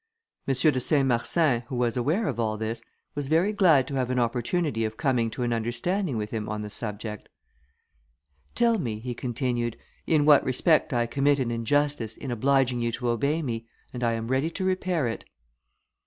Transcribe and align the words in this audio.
M. 0.47 0.55
de 0.55 0.79
Saint 0.79 1.07
Marsin, 1.07 1.61
who 1.67 1.75
was 1.75 1.95
aware 1.95 2.27
of 2.27 2.39
all 2.39 2.57
this, 2.57 2.81
was 3.13 3.27
very 3.27 3.53
glad 3.53 3.87
to 3.87 3.93
have 3.93 4.09
an 4.09 4.17
opportunity 4.17 4.83
of 4.83 4.97
coming 4.97 5.29
to 5.29 5.43
an 5.43 5.53
understanding 5.53 6.17
with 6.17 6.31
him 6.31 6.49
on 6.49 6.63
the 6.63 6.71
subject. 6.71 7.29
"Tell 8.55 8.79
me," 8.79 8.97
he 8.97 9.13
continued, 9.13 9.77
"in 10.07 10.25
what 10.25 10.43
respect 10.43 10.91
I 10.91 11.05
commit 11.05 11.37
an 11.37 11.51
injustice, 11.51 12.17
in 12.17 12.31
obliging 12.31 12.81
you 12.81 12.91
to 12.93 13.09
obey 13.09 13.43
me, 13.43 13.67
and 13.93 14.03
I 14.03 14.13
am 14.13 14.27
ready 14.29 14.49
to 14.49 14.65
repair 14.65 15.07
it." 15.07 15.23